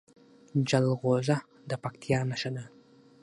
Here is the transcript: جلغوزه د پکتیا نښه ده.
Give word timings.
جلغوزه 0.69 1.37
د 1.69 1.71
پکتیا 1.83 2.19
نښه 2.29 2.49
ده. 2.55 2.65